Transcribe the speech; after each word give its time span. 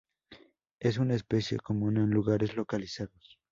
Es 0.79 0.97
una 0.97 1.13
especie 1.13 1.59
común 1.59 1.97
en 1.97 2.09
lugares 2.09 2.55
localizados. 2.55 3.39